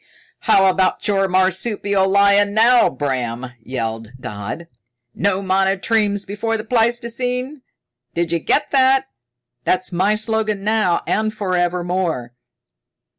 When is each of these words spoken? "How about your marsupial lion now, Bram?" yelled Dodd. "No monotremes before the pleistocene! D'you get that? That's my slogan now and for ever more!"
"How 0.39 0.65
about 0.65 1.07
your 1.07 1.27
marsupial 1.27 2.09
lion 2.09 2.55
now, 2.55 2.89
Bram?" 2.89 3.51
yelled 3.61 4.11
Dodd. 4.19 4.67
"No 5.13 5.43
monotremes 5.43 6.25
before 6.25 6.57
the 6.57 6.63
pleistocene! 6.63 7.61
D'you 8.15 8.39
get 8.39 8.71
that? 8.71 9.09
That's 9.63 9.91
my 9.91 10.15
slogan 10.15 10.63
now 10.63 11.03
and 11.05 11.31
for 11.31 11.55
ever 11.55 11.83
more!" 11.83 12.33